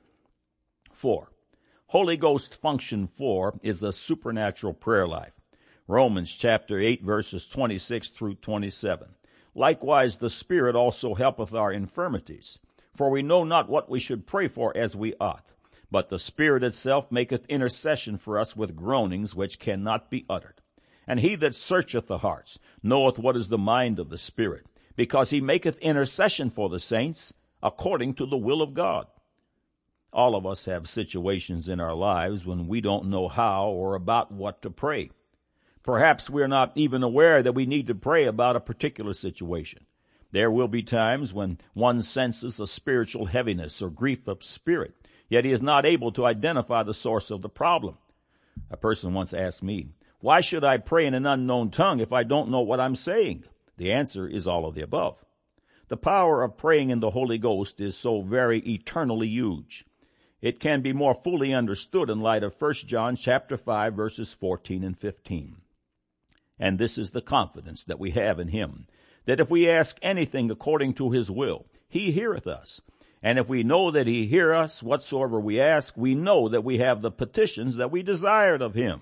4. 0.92 1.32
Holy 1.86 2.18
Ghost 2.18 2.54
function 2.54 3.06
4 3.06 3.60
is 3.62 3.82
a 3.82 3.94
supernatural 3.94 4.74
prayer 4.74 5.08
life. 5.08 5.40
Romans 5.88 6.34
chapter 6.34 6.78
8 6.78 7.02
verses 7.02 7.48
26 7.48 8.10
through 8.10 8.34
27. 8.34 9.08
Likewise 9.54 10.18
the 10.18 10.28
Spirit 10.28 10.76
also 10.76 11.14
helpeth 11.14 11.54
our 11.54 11.72
infirmities, 11.72 12.58
for 12.94 13.08
we 13.08 13.22
know 13.22 13.42
not 13.42 13.70
what 13.70 13.88
we 13.88 14.00
should 14.00 14.26
pray 14.26 14.48
for 14.48 14.76
as 14.76 14.94
we 14.94 15.14
ought 15.18 15.53
but 15.94 16.08
the 16.08 16.18
Spirit 16.18 16.64
itself 16.64 17.12
maketh 17.12 17.46
intercession 17.46 18.16
for 18.16 18.36
us 18.36 18.56
with 18.56 18.74
groanings 18.74 19.36
which 19.36 19.60
cannot 19.60 20.10
be 20.10 20.26
uttered. 20.28 20.60
And 21.06 21.20
he 21.20 21.36
that 21.36 21.54
searcheth 21.54 22.08
the 22.08 22.18
hearts 22.18 22.58
knoweth 22.82 23.16
what 23.16 23.36
is 23.36 23.48
the 23.48 23.58
mind 23.58 24.00
of 24.00 24.10
the 24.10 24.18
Spirit, 24.18 24.66
because 24.96 25.30
he 25.30 25.40
maketh 25.40 25.78
intercession 25.78 26.50
for 26.50 26.68
the 26.68 26.80
saints 26.80 27.32
according 27.62 28.14
to 28.14 28.26
the 28.26 28.36
will 28.36 28.60
of 28.60 28.74
God. 28.74 29.06
All 30.12 30.34
of 30.34 30.44
us 30.44 30.64
have 30.64 30.88
situations 30.88 31.68
in 31.68 31.78
our 31.78 31.94
lives 31.94 32.44
when 32.44 32.66
we 32.66 32.80
don't 32.80 33.06
know 33.06 33.28
how 33.28 33.68
or 33.68 33.94
about 33.94 34.32
what 34.32 34.62
to 34.62 34.70
pray. 34.70 35.12
Perhaps 35.84 36.28
we're 36.28 36.48
not 36.48 36.72
even 36.74 37.04
aware 37.04 37.40
that 37.40 37.54
we 37.54 37.66
need 37.66 37.86
to 37.86 37.94
pray 37.94 38.24
about 38.24 38.56
a 38.56 38.60
particular 38.60 39.12
situation. 39.12 39.86
There 40.32 40.50
will 40.50 40.66
be 40.66 40.82
times 40.82 41.32
when 41.32 41.58
one 41.72 42.02
senses 42.02 42.58
a 42.58 42.66
spiritual 42.66 43.26
heaviness 43.26 43.80
or 43.80 43.90
grief 43.90 44.26
of 44.26 44.42
spirit 44.42 44.96
yet 45.28 45.44
he 45.44 45.52
is 45.52 45.62
not 45.62 45.86
able 45.86 46.12
to 46.12 46.26
identify 46.26 46.82
the 46.82 46.94
source 46.94 47.30
of 47.30 47.42
the 47.42 47.48
problem. 47.48 47.98
A 48.70 48.76
person 48.76 49.14
once 49.14 49.34
asked 49.34 49.62
me, 49.62 49.88
Why 50.20 50.40
should 50.40 50.64
I 50.64 50.78
pray 50.78 51.06
in 51.06 51.14
an 51.14 51.26
unknown 51.26 51.70
tongue 51.70 52.00
if 52.00 52.12
I 52.12 52.22
don't 52.22 52.50
know 52.50 52.60
what 52.60 52.80
I'm 52.80 52.94
saying? 52.94 53.44
The 53.76 53.92
answer 53.92 54.26
is 54.28 54.46
all 54.46 54.66
of 54.66 54.74
the 54.74 54.82
above. 54.82 55.24
The 55.88 55.96
power 55.96 56.42
of 56.42 56.56
praying 56.56 56.90
in 56.90 57.00
the 57.00 57.10
Holy 57.10 57.38
Ghost 57.38 57.80
is 57.80 57.96
so 57.96 58.22
very 58.22 58.60
eternally 58.60 59.28
huge. 59.28 59.84
It 60.40 60.60
can 60.60 60.82
be 60.82 60.92
more 60.92 61.14
fully 61.14 61.54
understood 61.54 62.10
in 62.10 62.20
light 62.20 62.42
of 62.42 62.60
1 62.60 62.72
John 62.86 63.16
chapter 63.16 63.56
5 63.56 63.94
verses 63.94 64.32
14 64.34 64.84
and 64.84 64.98
15. 64.98 65.56
And 66.58 66.78
this 66.78 66.98
is 66.98 67.10
the 67.10 67.22
confidence 67.22 67.84
that 67.84 67.98
we 67.98 68.12
have 68.12 68.38
in 68.38 68.48
him, 68.48 68.86
that 69.24 69.40
if 69.40 69.50
we 69.50 69.68
ask 69.68 69.98
anything 70.02 70.50
according 70.50 70.94
to 70.94 71.10
his 71.10 71.30
will, 71.30 71.66
he 71.88 72.12
heareth 72.12 72.46
us. 72.46 72.80
And 73.24 73.38
if 73.38 73.48
we 73.48 73.64
know 73.64 73.90
that 73.90 74.06
he 74.06 74.26
hear 74.26 74.54
us 74.54 74.82
whatsoever 74.82 75.40
we 75.40 75.60
ask, 75.60 75.96
we 75.96 76.14
know 76.14 76.48
that 76.48 76.62
we 76.62 76.78
have 76.78 77.02
the 77.02 77.10
petitions 77.10 77.76
that 77.76 77.90
we 77.90 78.02
desired 78.02 78.62
of 78.62 78.74
him. 78.74 79.00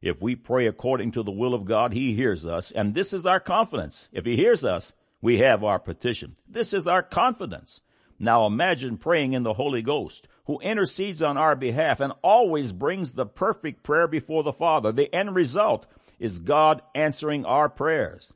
If 0.00 0.22
we 0.22 0.36
pray 0.36 0.66
according 0.66 1.10
to 1.12 1.22
the 1.22 1.32
will 1.32 1.54
of 1.54 1.64
God, 1.64 1.92
He 1.92 2.14
hears 2.14 2.46
us, 2.46 2.70
and 2.70 2.94
this 2.94 3.12
is 3.12 3.26
our 3.26 3.40
confidence. 3.40 4.08
If 4.12 4.24
He 4.24 4.36
hears 4.36 4.64
us, 4.64 4.92
we 5.20 5.38
have 5.38 5.64
our 5.64 5.80
petition. 5.80 6.36
This 6.46 6.72
is 6.72 6.86
our 6.86 7.02
confidence. 7.02 7.80
Now 8.18 8.46
imagine 8.46 8.96
praying 8.96 9.32
in 9.32 9.42
the 9.42 9.54
Holy 9.54 9.82
Ghost, 9.82 10.28
who 10.46 10.60
intercedes 10.60 11.22
on 11.22 11.36
our 11.36 11.56
behalf 11.56 12.00
and 12.00 12.12
always 12.22 12.72
brings 12.72 13.12
the 13.12 13.26
perfect 13.26 13.82
prayer 13.82 14.06
before 14.06 14.42
the 14.42 14.52
Father. 14.52 14.92
The 14.92 15.12
end 15.12 15.34
result 15.34 15.86
is 16.18 16.38
God 16.38 16.82
answering 16.94 17.44
our 17.44 17.68
prayers. 17.68 18.32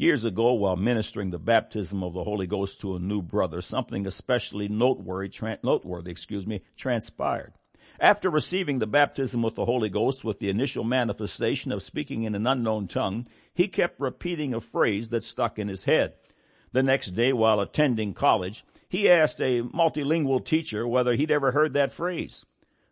Years 0.00 0.24
ago, 0.24 0.52
while 0.52 0.76
ministering 0.76 1.30
the 1.30 1.40
baptism 1.40 2.04
of 2.04 2.12
the 2.12 2.22
Holy 2.22 2.46
Ghost 2.46 2.80
to 2.82 2.94
a 2.94 3.00
new 3.00 3.20
brother, 3.20 3.60
something 3.60 4.06
especially 4.06 4.68
noteworthy, 4.68 5.28
tra- 5.28 5.58
noteworthy, 5.64 6.12
excuse 6.12 6.46
me, 6.46 6.62
transpired. 6.76 7.54
After 7.98 8.30
receiving 8.30 8.78
the 8.78 8.86
baptism 8.86 9.42
with 9.42 9.56
the 9.56 9.64
Holy 9.64 9.88
Ghost 9.88 10.22
with 10.22 10.38
the 10.38 10.50
initial 10.50 10.84
manifestation 10.84 11.72
of 11.72 11.82
speaking 11.82 12.22
in 12.22 12.36
an 12.36 12.46
unknown 12.46 12.86
tongue, 12.86 13.26
he 13.52 13.66
kept 13.66 13.98
repeating 13.98 14.54
a 14.54 14.60
phrase 14.60 15.08
that 15.08 15.24
stuck 15.24 15.58
in 15.58 15.66
his 15.66 15.82
head. 15.82 16.12
The 16.70 16.84
next 16.84 17.16
day, 17.16 17.32
while 17.32 17.58
attending 17.58 18.14
college, 18.14 18.64
he 18.88 19.10
asked 19.10 19.40
a 19.40 19.62
multilingual 19.62 20.44
teacher 20.44 20.86
whether 20.86 21.16
he'd 21.16 21.32
ever 21.32 21.50
heard 21.50 21.72
that 21.72 21.92
phrase. 21.92 22.46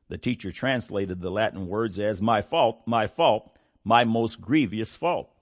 The 0.08 0.18
teacher 0.18 0.50
translated 0.50 1.20
the 1.20 1.30
Latin 1.30 1.68
words 1.68 2.00
as 2.00 2.20
my 2.20 2.42
fault, 2.42 2.82
my 2.84 3.06
fault, 3.06 3.56
my 3.84 4.02
most 4.02 4.40
grievous 4.40 4.96
fault. 4.96 5.35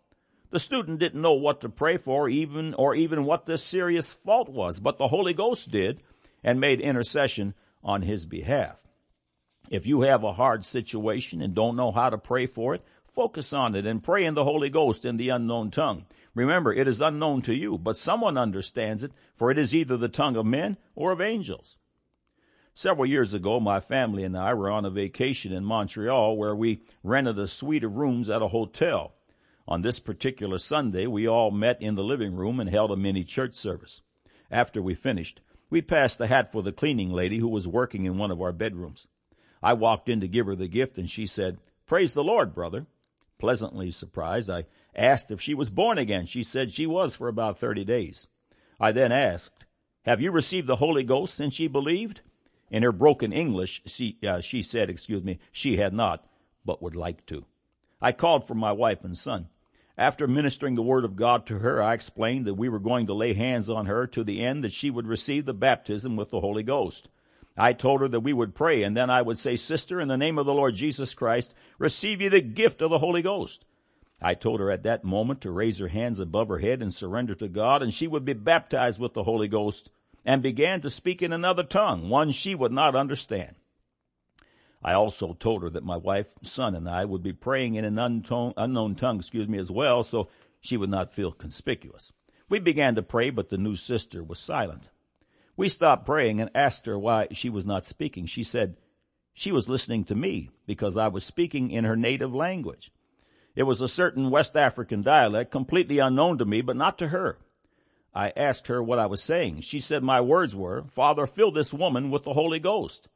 The 0.54 0.60
student 0.60 1.00
didn't 1.00 1.20
know 1.20 1.32
what 1.32 1.62
to 1.62 1.68
pray 1.68 1.96
for 1.96 2.28
even 2.28 2.74
or 2.74 2.94
even 2.94 3.24
what 3.24 3.44
this 3.44 3.64
serious 3.64 4.12
fault 4.12 4.48
was, 4.48 4.78
but 4.78 4.98
the 4.98 5.08
Holy 5.08 5.34
Ghost 5.34 5.72
did 5.72 6.00
and 6.44 6.60
made 6.60 6.80
intercession 6.80 7.54
on 7.82 8.02
his 8.02 8.24
behalf. 8.24 8.76
If 9.68 9.84
you 9.84 10.02
have 10.02 10.22
a 10.22 10.34
hard 10.34 10.64
situation 10.64 11.42
and 11.42 11.56
don't 11.56 11.74
know 11.74 11.90
how 11.90 12.08
to 12.08 12.18
pray 12.18 12.46
for 12.46 12.72
it, 12.72 12.84
focus 13.12 13.52
on 13.52 13.74
it 13.74 13.84
and 13.84 14.00
pray 14.00 14.24
in 14.24 14.34
the 14.34 14.44
Holy 14.44 14.70
Ghost 14.70 15.04
in 15.04 15.16
the 15.16 15.30
unknown 15.30 15.72
tongue. 15.72 16.06
Remember, 16.36 16.72
it 16.72 16.86
is 16.86 17.00
unknown 17.00 17.42
to 17.42 17.52
you, 17.52 17.76
but 17.76 17.96
someone 17.96 18.38
understands 18.38 19.02
it, 19.02 19.10
for 19.34 19.50
it 19.50 19.58
is 19.58 19.74
either 19.74 19.96
the 19.96 20.08
tongue 20.08 20.36
of 20.36 20.46
men 20.46 20.76
or 20.94 21.10
of 21.10 21.20
angels. 21.20 21.78
Several 22.76 23.06
years 23.06 23.34
ago, 23.34 23.58
my 23.58 23.80
family 23.80 24.22
and 24.22 24.36
I 24.36 24.54
were 24.54 24.70
on 24.70 24.84
a 24.84 24.90
vacation 24.90 25.52
in 25.52 25.64
Montreal 25.64 26.36
where 26.36 26.54
we 26.54 26.84
rented 27.02 27.40
a 27.40 27.48
suite 27.48 27.82
of 27.82 27.96
rooms 27.96 28.30
at 28.30 28.40
a 28.40 28.46
hotel. 28.46 29.14
On 29.66 29.80
this 29.80 29.98
particular 29.98 30.58
Sunday, 30.58 31.06
we 31.06 31.26
all 31.26 31.50
met 31.50 31.80
in 31.80 31.94
the 31.94 32.04
living 32.04 32.34
room 32.34 32.60
and 32.60 32.68
held 32.68 32.90
a 32.90 32.96
mini 32.96 33.24
church 33.24 33.54
service. 33.54 34.02
After 34.50 34.82
we 34.82 34.94
finished, 34.94 35.40
we 35.70 35.80
passed 35.80 36.18
the 36.18 36.26
hat 36.26 36.52
for 36.52 36.62
the 36.62 36.72
cleaning 36.72 37.10
lady 37.10 37.38
who 37.38 37.48
was 37.48 37.66
working 37.66 38.04
in 38.04 38.18
one 38.18 38.30
of 38.30 38.42
our 38.42 38.52
bedrooms. 38.52 39.06
I 39.62 39.72
walked 39.72 40.10
in 40.10 40.20
to 40.20 40.28
give 40.28 40.46
her 40.46 40.54
the 40.54 40.68
gift 40.68 40.98
and 40.98 41.08
she 41.08 41.26
said, 41.26 41.58
Praise 41.86 42.12
the 42.12 42.22
Lord, 42.22 42.54
brother. 42.54 42.86
Pleasantly 43.38 43.90
surprised, 43.90 44.50
I 44.50 44.66
asked 44.94 45.30
if 45.30 45.40
she 45.40 45.54
was 45.54 45.70
born 45.70 45.96
again. 45.96 46.26
She 46.26 46.42
said 46.42 46.70
she 46.70 46.86
was 46.86 47.16
for 47.16 47.28
about 47.28 47.58
30 47.58 47.84
days. 47.84 48.26
I 48.78 48.92
then 48.92 49.12
asked, 49.12 49.64
Have 50.04 50.20
you 50.20 50.30
received 50.30 50.66
the 50.66 50.76
Holy 50.76 51.04
Ghost 51.04 51.34
since 51.34 51.54
she 51.54 51.68
believed? 51.68 52.20
In 52.70 52.82
her 52.82 52.92
broken 52.92 53.32
English, 53.32 53.82
she, 53.86 54.18
uh, 54.26 54.40
she 54.40 54.60
said, 54.60 54.90
excuse 54.90 55.22
me, 55.22 55.38
she 55.52 55.76
had 55.78 55.94
not, 55.94 56.26
but 56.64 56.82
would 56.82 56.96
like 56.96 57.24
to. 57.26 57.46
I 58.00 58.12
called 58.12 58.46
for 58.46 58.54
my 58.54 58.72
wife 58.72 59.04
and 59.04 59.16
son. 59.16 59.48
After 59.96 60.26
ministering 60.26 60.74
the 60.74 60.82
word 60.82 61.04
of 61.04 61.14
God 61.14 61.46
to 61.46 61.60
her, 61.60 61.80
I 61.80 61.94
explained 61.94 62.46
that 62.46 62.54
we 62.54 62.68
were 62.68 62.80
going 62.80 63.06
to 63.06 63.14
lay 63.14 63.32
hands 63.32 63.70
on 63.70 63.86
her 63.86 64.08
to 64.08 64.24
the 64.24 64.44
end 64.44 64.64
that 64.64 64.72
she 64.72 64.90
would 64.90 65.06
receive 65.06 65.44
the 65.44 65.54
baptism 65.54 66.16
with 66.16 66.30
the 66.30 66.40
Holy 66.40 66.64
Ghost. 66.64 67.08
I 67.56 67.74
told 67.74 68.00
her 68.00 68.08
that 68.08 68.20
we 68.20 68.32
would 68.32 68.56
pray, 68.56 68.82
and 68.82 68.96
then 68.96 69.08
I 69.08 69.22
would 69.22 69.38
say, 69.38 69.54
Sister, 69.54 70.00
in 70.00 70.08
the 70.08 70.16
name 70.16 70.36
of 70.36 70.46
the 70.46 70.54
Lord 70.54 70.74
Jesus 70.74 71.14
Christ, 71.14 71.54
receive 71.78 72.20
you 72.20 72.28
the 72.28 72.40
gift 72.40 72.82
of 72.82 72.90
the 72.90 72.98
Holy 72.98 73.22
Ghost. 73.22 73.64
I 74.20 74.34
told 74.34 74.58
her 74.58 74.70
at 74.72 74.82
that 74.82 75.04
moment 75.04 75.40
to 75.42 75.52
raise 75.52 75.78
her 75.78 75.88
hands 75.88 76.18
above 76.18 76.48
her 76.48 76.58
head 76.58 76.82
and 76.82 76.92
surrender 76.92 77.36
to 77.36 77.46
God, 77.46 77.80
and 77.80 77.94
she 77.94 78.08
would 78.08 78.24
be 78.24 78.32
baptized 78.32 78.98
with 78.98 79.14
the 79.14 79.22
Holy 79.22 79.46
Ghost, 79.46 79.90
and 80.24 80.42
began 80.42 80.80
to 80.80 80.90
speak 80.90 81.22
in 81.22 81.32
another 81.32 81.62
tongue, 81.62 82.08
one 82.08 82.32
she 82.32 82.56
would 82.56 82.72
not 82.72 82.96
understand. 82.96 83.54
I 84.84 84.92
also 84.92 85.32
told 85.32 85.62
her 85.62 85.70
that 85.70 85.82
my 85.82 85.96
wife, 85.96 86.26
son, 86.42 86.74
and 86.74 86.86
I 86.86 87.06
would 87.06 87.22
be 87.22 87.32
praying 87.32 87.74
in 87.74 87.86
an 87.86 87.98
unknown 87.98 88.94
tongue, 88.96 89.18
excuse 89.18 89.48
me, 89.48 89.58
as 89.58 89.70
well, 89.70 90.02
so 90.02 90.28
she 90.60 90.76
would 90.76 90.90
not 90.90 91.14
feel 91.14 91.32
conspicuous. 91.32 92.12
We 92.50 92.58
began 92.58 92.94
to 92.96 93.02
pray, 93.02 93.30
but 93.30 93.48
the 93.48 93.56
new 93.56 93.76
sister 93.76 94.22
was 94.22 94.38
silent. 94.38 94.90
We 95.56 95.70
stopped 95.70 96.04
praying 96.04 96.40
and 96.40 96.50
asked 96.54 96.84
her 96.84 96.98
why 96.98 97.28
she 97.32 97.48
was 97.48 97.64
not 97.64 97.86
speaking. 97.86 98.26
She 98.26 98.42
said 98.42 98.76
she 99.32 99.52
was 99.52 99.68
listening 99.68 100.04
to 100.04 100.14
me 100.14 100.50
because 100.66 100.98
I 100.98 101.08
was 101.08 101.24
speaking 101.24 101.70
in 101.70 101.84
her 101.84 101.96
native 101.96 102.34
language. 102.34 102.92
It 103.56 103.62
was 103.62 103.80
a 103.80 103.88
certain 103.88 104.30
West 104.30 104.56
African 104.56 105.00
dialect 105.00 105.50
completely 105.50 105.98
unknown 105.98 106.38
to 106.38 106.44
me, 106.44 106.60
but 106.60 106.76
not 106.76 106.98
to 106.98 107.08
her. 107.08 107.38
I 108.14 108.32
asked 108.36 108.66
her 108.66 108.82
what 108.82 108.98
I 108.98 109.06
was 109.06 109.22
saying. 109.22 109.62
She 109.62 109.80
said 109.80 110.02
my 110.02 110.20
words 110.20 110.54
were, 110.54 110.84
Father, 110.90 111.26
fill 111.26 111.52
this 111.52 111.72
woman 111.72 112.10
with 112.10 112.24
the 112.24 112.34
Holy 112.34 112.58
Ghost. 112.58 113.08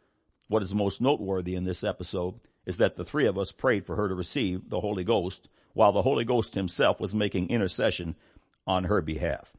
What 0.48 0.62
is 0.62 0.74
most 0.74 1.00
noteworthy 1.00 1.54
in 1.54 1.64
this 1.64 1.84
episode 1.84 2.40
is 2.66 2.78
that 2.78 2.96
the 2.96 3.04
three 3.04 3.26
of 3.26 3.38
us 3.38 3.52
prayed 3.52 3.86
for 3.86 3.96
her 3.96 4.08
to 4.08 4.14
receive 4.14 4.70
the 4.70 4.80
Holy 4.80 5.04
Ghost 5.04 5.48
while 5.74 5.92
the 5.92 6.02
Holy 6.02 6.24
Ghost 6.24 6.54
himself 6.54 7.00
was 7.00 7.14
making 7.14 7.50
intercession 7.50 8.16
on 8.66 8.84
her 8.84 9.00
behalf. 9.02 9.52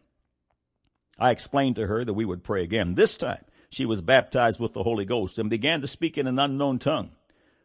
I 1.17 1.31
explained 1.31 1.75
to 1.75 1.87
her 1.87 2.03
that 2.03 2.13
we 2.13 2.25
would 2.25 2.43
pray 2.43 2.63
again. 2.63 2.95
This 2.95 3.17
time, 3.17 3.43
she 3.69 3.85
was 3.85 4.01
baptized 4.01 4.59
with 4.59 4.73
the 4.73 4.83
Holy 4.83 5.05
Ghost 5.05 5.37
and 5.37 5.49
began 5.49 5.81
to 5.81 5.87
speak 5.87 6.17
in 6.17 6.27
an 6.27 6.39
unknown 6.39 6.79
tongue. 6.79 7.11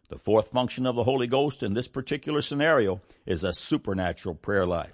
The 0.09 0.19
fourth 0.19 0.49
function 0.49 0.87
of 0.87 0.97
the 0.97 1.05
Holy 1.05 1.27
Ghost 1.27 1.63
in 1.63 1.73
this 1.73 1.89
particular 1.89 2.43
scenario 2.43 3.01
is 3.25 3.43
a 3.43 3.55
supernatural 3.55 4.35
prayer 4.35 4.67
life. 4.67 4.93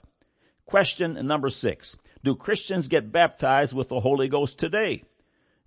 Question 0.67 1.27
number 1.27 1.51
six. 1.51 1.97
Do 2.23 2.37
Christians 2.37 2.87
get 2.87 3.11
baptized 3.11 3.75
with 3.75 3.89
the 3.89 4.01
Holy 4.01 4.29
Ghost 4.29 4.59
today? 4.59 5.03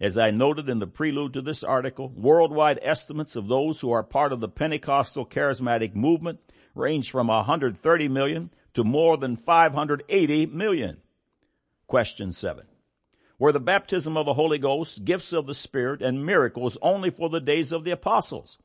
As 0.03 0.17
I 0.17 0.31
noted 0.31 0.67
in 0.67 0.79
the 0.79 0.85
prelude 0.85 1.31
to 1.31 1.41
this 1.41 1.63
article, 1.63 2.09
worldwide 2.09 2.77
estimates 2.81 3.37
of 3.37 3.47
those 3.47 3.79
who 3.79 3.89
are 3.93 4.03
part 4.03 4.33
of 4.33 4.41
the 4.41 4.49
Pentecostal 4.49 5.25
charismatic 5.25 5.95
movement 5.95 6.41
range 6.75 7.09
from 7.09 7.27
130 7.27 8.09
million 8.09 8.49
to 8.73 8.83
more 8.83 9.15
than 9.15 9.37
580 9.37 10.47
million. 10.47 10.97
Question 11.87 12.33
seven 12.33 12.65
were 13.39 13.53
the 13.53 13.61
baptism 13.61 14.17
of 14.17 14.25
the 14.25 14.33
Holy 14.33 14.57
Ghost, 14.57 15.05
gifts 15.05 15.31
of 15.31 15.47
the 15.47 15.53
Spirit, 15.53 16.01
and 16.01 16.25
miracles 16.25 16.77
only 16.81 17.09
for 17.09 17.29
the 17.29 17.39
days 17.39 17.71
of 17.71 17.85
the 17.85 17.91
apostles? 17.91 18.57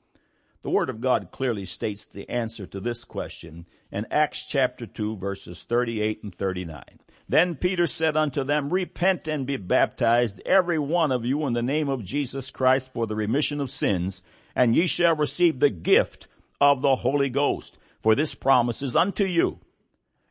The 0.62 0.70
Word 0.70 0.90
of 0.90 1.00
God 1.00 1.30
clearly 1.30 1.66
states 1.66 2.04
the 2.04 2.28
answer 2.28 2.66
to 2.66 2.80
this 2.80 3.04
question 3.04 3.66
in 3.92 4.08
Acts 4.10 4.44
chapter 4.44 4.86
2 4.86 5.16
verses 5.18 5.62
38 5.62 6.24
and 6.24 6.34
39. 6.34 6.82
Then 7.28 7.56
Peter 7.56 7.86
said 7.86 8.16
unto 8.16 8.42
them, 8.42 8.70
Repent 8.70 9.28
and 9.28 9.46
be 9.46 9.58
baptized, 9.58 10.40
every 10.46 10.78
one 10.78 11.12
of 11.12 11.26
you, 11.26 11.46
in 11.46 11.52
the 11.52 11.62
name 11.62 11.88
of 11.88 12.04
Jesus 12.04 12.50
Christ 12.50 12.92
for 12.92 13.06
the 13.06 13.16
remission 13.16 13.60
of 13.60 13.68
sins, 13.68 14.22
and 14.56 14.74
ye 14.74 14.86
shall 14.86 15.14
receive 15.14 15.58
the 15.58 15.68
gift 15.70 16.26
of 16.60 16.80
the 16.80 16.96
Holy 16.96 17.28
Ghost. 17.28 17.78
For 18.00 18.14
this 18.14 18.34
promise 18.34 18.80
is 18.80 18.96
unto 18.96 19.24
you, 19.24 19.58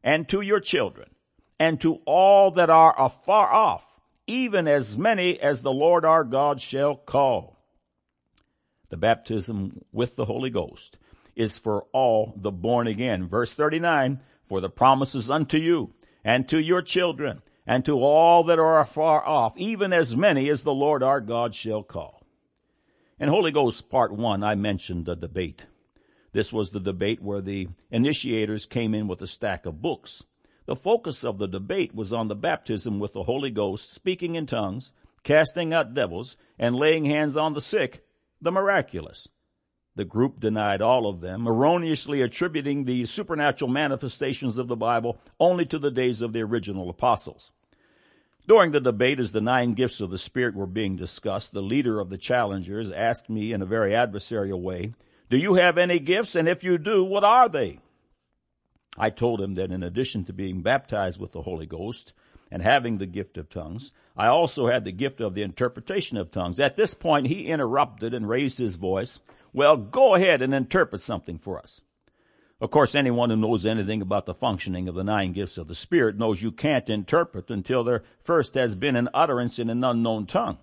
and 0.04 0.28
to 0.30 0.42
your 0.42 0.60
children, 0.60 1.10
and 1.60 1.80
to 1.82 2.02
all 2.06 2.50
that 2.52 2.72
are 2.72 3.00
afar 3.00 3.54
off, 3.54 4.00
even 4.26 4.68
as 4.68 4.98
many 4.98 5.40
as 5.40 5.62
the 5.62 5.72
Lord 5.72 6.04
our 6.04 6.24
God 6.24 6.60
shall 6.60 6.96
call. 6.96 7.60
The 8.90 8.98
baptism 8.98 9.84
with 9.92 10.16
the 10.16 10.26
Holy 10.26 10.50
Ghost 10.50 10.98
is 11.36 11.60
for 11.60 11.84
all 11.92 12.34
the 12.36 12.52
born 12.52 12.88
again. 12.88 13.28
Verse 13.28 13.54
39, 13.54 14.22
for 14.44 14.62
the 14.62 14.70
promises 14.70 15.30
unto 15.30 15.58
you 15.58 15.94
and 16.28 16.48
to 16.50 16.60
your 16.60 16.82
children 16.82 17.42
and 17.66 17.84
to 17.86 17.94
all 18.00 18.44
that 18.44 18.60
are 18.60 18.80
afar 18.80 19.26
off, 19.26 19.54
even 19.58 19.94
as 19.94 20.16
many 20.16 20.50
as 20.50 20.64
the 20.64 20.74
Lord 20.74 21.02
our 21.02 21.22
God 21.22 21.56
shall 21.56 21.82
call. 21.82 22.22
In 23.20 23.30
Holy 23.30 23.52
Ghost 23.52 23.90
part 23.90 24.12
one, 24.12 24.44
I 24.44 24.56
mentioned 24.56 25.10
a 25.10 25.16
debate. 25.16 25.66
This 26.34 26.54
was 26.54 26.70
the 26.70 26.80
debate 26.80 27.22
where 27.22 27.42
the 27.42 27.70
initiators 27.90 28.66
came 28.66 28.94
in 28.94 29.08
with 29.08 29.22
a 29.22 29.28
stack 29.28 29.66
of 29.66 29.82
books 29.82 30.24
the 30.68 30.76
focus 30.76 31.24
of 31.24 31.38
the 31.38 31.48
debate 31.48 31.96
was 31.96 32.12
on 32.12 32.28
the 32.28 32.36
baptism 32.36 33.00
with 33.00 33.14
the 33.14 33.24
Holy 33.24 33.50
Ghost, 33.50 33.94
speaking 33.94 34.36
in 34.36 34.46
tongues, 34.46 34.92
casting 35.24 35.74
out 35.74 35.94
devils, 35.94 36.36
and 36.60 36.76
laying 36.76 37.06
hands 37.06 37.38
on 37.38 37.54
the 37.54 37.62
sick, 37.62 38.06
the 38.42 38.52
miraculous. 38.52 39.30
The 39.98 40.06
group 40.06 40.40
denied 40.40 40.80
all 40.80 41.08
of 41.08 41.22
them, 41.22 41.48
erroneously 41.48 42.22
attributing 42.22 42.86
the 42.86 43.06
supernatural 43.06 43.72
manifestations 43.72 44.60
of 44.60 44.68
the 44.68 44.76
Bible 44.76 45.20
only 45.40 45.66
to 45.66 45.80
the 45.80 45.90
days 45.90 46.22
of 46.22 46.34
the 46.34 46.44
original 46.44 46.88
apostles. 46.88 47.52
During 48.48 48.72
the 48.72 48.80
debate, 48.80 49.20
as 49.20 49.32
the 49.32 49.42
nine 49.42 49.74
gifts 49.74 50.00
of 50.00 50.12
the 50.12 50.20
Spirit 50.20 50.54
were 50.54 50.68
being 50.68 50.98
discussed, 50.98 51.52
the 51.52 51.64
leader 51.64 52.00
of 52.00 52.12
the 52.12 52.18
challengers 52.20 52.92
asked 52.92 53.28
me 53.28 53.52
in 53.52 53.64
a 53.64 53.66
very 53.66 53.94
adversarial 53.94 54.62
way, 54.62 54.94
Do 55.32 55.38
you 55.38 55.56
have 55.56 55.80
any 55.80 55.98
gifts? 55.98 56.36
And 56.36 56.48
if 56.48 56.64
you 56.64 56.78
do, 56.78 57.04
what 57.04 57.24
are 57.24 57.50
they? 57.50 57.80
I 59.00 59.10
told 59.10 59.42
him 59.42 59.56
that 59.56 59.72
in 59.72 59.82
addition 59.82 60.26
to 60.26 60.34
being 60.34 60.62
baptized 60.62 61.20
with 61.20 61.32
the 61.32 61.42
Holy 61.42 61.66
Ghost 61.66 62.14
and 62.52 62.62
having 62.62 63.00
the 63.00 63.08
gift 63.08 63.36
of 63.40 63.50
tongues, 63.50 63.92
I 64.16 64.28
also 64.28 64.68
had 64.68 64.86
the 64.86 64.92
gift 64.92 65.22
of 65.22 65.34
the 65.34 65.42
interpretation 65.42 66.18
of 66.18 66.30
tongues. 66.30 66.60
At 66.60 66.78
this 66.78 66.94
point, 66.94 67.28
he 67.28 67.48
interrupted 67.48 68.14
and 68.14 68.30
raised 68.30 68.60
his 68.60 68.76
voice. 68.76 69.20
Well, 69.58 69.76
go 69.76 70.14
ahead 70.14 70.44
and 70.44 70.54
interpret 70.54 71.02
something 71.02 71.40
for 71.40 71.58
us. 71.58 71.82
Of 72.62 72.70
course, 72.70 72.94
anyone 72.94 73.32
who 73.32 73.38
knows 73.38 73.66
anything 73.66 74.04
about 74.04 74.28
the 74.28 74.36
functioning 74.36 74.88
of 74.88 74.94
the 74.94 75.04
nine 75.04 75.34
gifts 75.34 75.58
of 75.58 75.68
the 75.68 75.74
Spirit 75.74 76.16
knows 76.16 76.44
you 76.44 76.52
can't 76.52 76.88
interpret 76.88 77.50
until 77.50 77.84
there 77.84 78.04
first 78.24 78.54
has 78.54 78.76
been 78.76 78.96
an 78.96 79.10
utterance 79.16 79.58
in 79.58 79.72
an 79.72 79.84
unknown 79.84 80.28
tongue. 80.28 80.60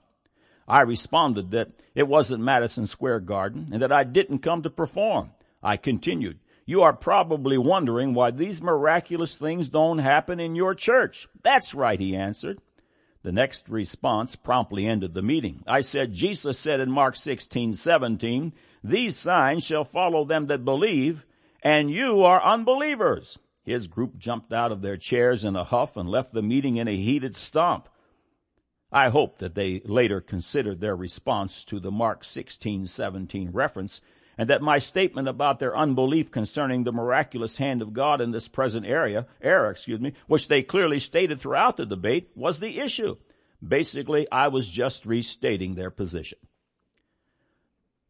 I 0.69 0.83
responded 0.83 1.51
that 1.51 1.73
it 1.97 2.07
wasn't 2.07 2.45
Madison 2.45 2.87
Square 2.87 3.21
Garden 3.21 3.67
and 3.73 3.83
that 3.83 3.91
I 3.91 4.05
didn't 4.05 4.45
come 4.45 4.63
to 4.63 4.71
perform. 4.71 5.33
I 5.61 5.77
continued, 5.77 6.39
you 6.65 6.83
are 6.83 6.97
probably 6.97 7.59
wondering 7.59 8.15
why 8.15 8.31
these 8.31 8.63
miraculous 8.63 9.37
things 9.37 9.71
don't 9.71 9.99
happen 9.99 10.39
in 10.39 10.55
your 10.55 10.73
church. 10.77 11.27
That's 11.43 11.75
right, 11.75 11.99
he 11.99 12.15
answered. 12.15 12.61
The 13.25 13.33
next 13.33 13.69
response 13.69 14.37
promptly 14.37 14.87
ended 14.87 15.15
the 15.15 15.23
meeting. 15.23 15.65
I 15.67 15.81
said, 15.81 16.13
Jesus 16.13 16.59
said 16.59 16.79
in 16.79 16.93
Mark 16.93 17.17
16, 17.17 17.73
17, 17.73 18.53
these 18.85 19.17
signs 19.17 19.65
shall 19.65 19.85
follow 19.85 20.27
them 20.27 20.47
that 20.49 20.65
believe, 20.65 21.25
and 21.63 21.91
you 21.91 22.23
are 22.23 22.45
unbelievers. 22.45 23.39
His 23.63 23.87
group 23.87 24.19
jumped 24.19 24.53
out 24.53 24.71
of 24.71 24.83
their 24.83 24.99
chairs 24.99 25.43
in 25.43 25.57
a 25.57 25.65
huff 25.65 25.97
and 25.97 26.07
left 26.07 26.35
the 26.35 26.43
meeting 26.43 26.77
in 26.77 26.87
a 26.87 26.95
heated 26.95 27.35
stomp. 27.35 27.89
I 28.93 29.09
hope 29.09 29.39
that 29.39 29.55
they 29.55 29.81
later 29.87 30.21
considered 30.21 30.81
their 30.81 30.95
response 30.95 31.65
to 31.65 31.81
the 31.81 31.91
Mark 31.91 32.25
16:17 32.25 33.55
reference 33.55 34.03
and 34.37 34.51
that 34.51 34.61
my 34.61 34.79
statement 34.79 35.29
about 35.29 35.61
their 35.61 35.75
unbelief 35.75 36.31
concerning 36.31 36.85
the 36.85 36.93
miraculous 36.93 37.57
hand 37.57 37.81
of 37.81 37.95
God 37.95 38.21
in 38.21 38.33
this 38.33 38.49
present 38.49 38.85
area, 38.85 39.27
era, 39.41 39.71
excuse 39.71 40.01
me, 40.01 40.13
which 40.27 40.49
they 40.49 40.63
clearly 40.63 40.99
stated 40.99 41.41
throughout 41.41 41.79
the 41.79 41.87
debate 41.87 42.31
was 42.35 42.61
the 42.61 42.81
issue. 42.81 43.17
Basically, 43.67 44.31
I 44.31 44.49
was 44.49 44.69
just 44.69 45.07
restating 45.07 45.75
their 45.75 45.91
position. 45.91 46.39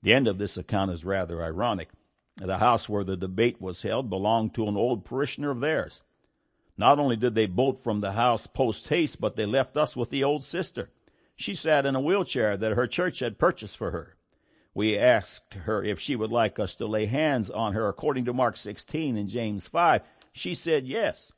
The 0.04 0.12
end 0.12 0.28
of 0.28 0.36
this 0.36 0.58
account 0.58 0.90
is 0.90 1.02
rather 1.02 1.42
ironic. 1.42 1.88
The 2.36 2.58
house 2.58 2.90
where 2.90 3.04
the 3.04 3.16
debate 3.16 3.58
was 3.58 3.80
held 3.80 4.10
belonged 4.10 4.54
to 4.54 4.68
an 4.68 4.76
old 4.76 5.06
parishioner 5.06 5.50
of 5.50 5.60
theirs. 5.60 6.02
Not 6.76 6.98
only 6.98 7.16
did 7.16 7.34
they 7.34 7.46
bolt 7.46 7.82
from 7.82 8.02
the 8.02 8.12
house 8.12 8.46
post 8.46 8.88
haste, 8.88 9.18
but 9.18 9.34
they 9.34 9.46
left 9.46 9.78
us 9.78 9.96
with 9.96 10.10
the 10.10 10.22
old 10.22 10.44
sister. 10.44 10.90
She 11.36 11.54
sat 11.54 11.86
in 11.86 11.94
a 11.94 12.02
wheelchair 12.02 12.54
that 12.54 12.72
her 12.72 12.86
church 12.86 13.20
had 13.20 13.38
purchased 13.38 13.78
for 13.78 13.92
her. 13.92 14.16
We 14.74 14.98
asked 14.98 15.54
her 15.54 15.82
if 15.82 15.98
she 15.98 16.16
would 16.16 16.30
like 16.30 16.58
us 16.58 16.74
to 16.76 16.86
lay 16.86 17.06
hands 17.06 17.50
on 17.50 17.72
her 17.72 17.88
according 17.88 18.26
to 18.26 18.34
Mark 18.34 18.58
16 18.58 19.16
and 19.16 19.28
James 19.28 19.66
5. 19.66 20.02
She 20.32 20.52
said 20.52 20.86
yes. 20.86 21.32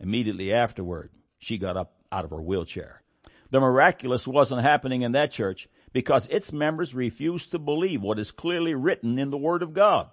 Immediately 0.00 0.52
afterward, 0.52 1.10
she 1.38 1.58
got 1.58 1.76
up 1.76 1.94
out 2.10 2.24
of 2.24 2.30
her 2.30 2.42
wheelchair. 2.42 3.02
The 3.50 3.60
miraculous 3.60 4.26
wasn't 4.26 4.62
happening 4.62 5.02
in 5.02 5.12
that 5.12 5.30
church 5.30 5.68
because 5.92 6.28
its 6.28 6.52
members 6.52 6.94
refuse 6.94 7.48
to 7.48 7.58
believe 7.58 8.02
what 8.02 8.18
is 8.18 8.30
clearly 8.30 8.74
written 8.74 9.18
in 9.18 9.30
the 9.30 9.38
Word 9.38 9.62
of 9.62 9.72
God. 9.72 10.08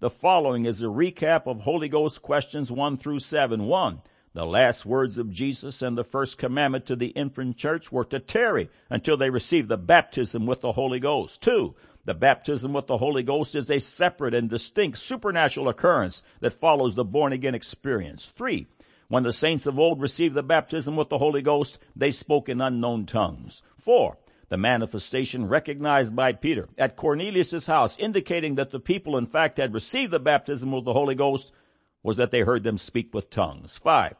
The 0.00 0.10
following 0.10 0.64
is 0.64 0.82
a 0.82 0.86
recap 0.86 1.46
of 1.46 1.60
Holy 1.60 1.88
Ghost 1.88 2.22
questions 2.22 2.72
1 2.72 2.96
through 2.96 3.20
7. 3.20 3.66
1. 3.66 4.02
The 4.34 4.46
last 4.46 4.86
words 4.86 5.18
of 5.18 5.30
Jesus 5.30 5.82
and 5.82 5.96
the 5.96 6.04
first 6.04 6.38
commandment 6.38 6.86
to 6.86 6.96
the 6.96 7.08
infant 7.08 7.56
church 7.56 7.92
were 7.92 8.04
to 8.06 8.18
tarry 8.18 8.70
until 8.88 9.16
they 9.16 9.30
receive 9.30 9.68
the 9.68 9.76
baptism 9.76 10.46
with 10.46 10.62
the 10.62 10.72
Holy 10.72 10.98
Ghost. 10.98 11.42
2. 11.42 11.74
The 12.04 12.14
baptism 12.14 12.72
with 12.72 12.88
the 12.88 12.96
Holy 12.96 13.22
Ghost 13.22 13.54
is 13.54 13.70
a 13.70 13.78
separate 13.78 14.34
and 14.34 14.50
distinct 14.50 14.98
supernatural 14.98 15.68
occurrence 15.68 16.22
that 16.40 16.54
follows 16.54 16.94
the 16.94 17.04
born 17.04 17.32
again 17.32 17.54
experience. 17.54 18.28
3. 18.34 18.66
When 19.08 19.22
the 19.22 19.32
saints 19.32 19.66
of 19.66 19.78
old 19.78 20.00
received 20.00 20.34
the 20.34 20.42
baptism 20.42 20.96
with 20.96 21.10
the 21.10 21.18
Holy 21.18 21.42
Ghost, 21.42 21.78
they 21.94 22.10
spoke 22.10 22.48
in 22.48 22.60
unknown 22.60 23.06
tongues. 23.06 23.62
4 23.76 24.16
the 24.52 24.58
manifestation 24.58 25.48
recognized 25.48 26.14
by 26.14 26.30
Peter 26.30 26.68
at 26.76 26.94
Cornelius' 26.94 27.64
house, 27.64 27.96
indicating 27.98 28.56
that 28.56 28.70
the 28.70 28.78
people 28.78 29.16
in 29.16 29.24
fact 29.24 29.56
had 29.56 29.72
received 29.72 30.12
the 30.12 30.20
baptism 30.20 30.74
of 30.74 30.84
the 30.84 30.92
Holy 30.92 31.14
Ghost, 31.14 31.54
was 32.02 32.18
that 32.18 32.32
they 32.32 32.40
heard 32.40 32.62
them 32.62 32.76
speak 32.76 33.14
with 33.14 33.30
tongues. 33.30 33.78
Five. 33.78 34.14